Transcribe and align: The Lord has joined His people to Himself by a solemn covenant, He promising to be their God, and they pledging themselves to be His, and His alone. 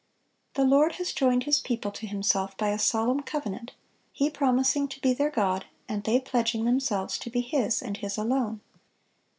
The 0.55 0.63
Lord 0.63 0.93
has 0.93 1.13
joined 1.13 1.43
His 1.43 1.59
people 1.59 1.91
to 1.91 2.07
Himself 2.07 2.57
by 2.57 2.69
a 2.69 2.79
solemn 2.79 3.21
covenant, 3.21 3.73
He 4.11 4.31
promising 4.31 4.87
to 4.87 4.99
be 4.99 5.13
their 5.13 5.29
God, 5.29 5.65
and 5.87 6.03
they 6.03 6.19
pledging 6.19 6.65
themselves 6.65 7.19
to 7.19 7.29
be 7.29 7.41
His, 7.41 7.83
and 7.83 7.97
His 7.97 8.17
alone. 8.17 8.61